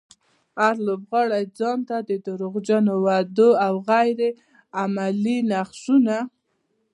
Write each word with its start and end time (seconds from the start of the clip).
هر 0.59 0.75
لوبغاړی 0.87 1.43
ځانته 1.59 1.95
د 2.09 2.11
دروغجنو 2.25 2.93
وعدو 3.05 3.49
او 3.65 3.73
غير 3.87 4.19
عملي 4.81 5.37
نقشونه. 5.51 6.17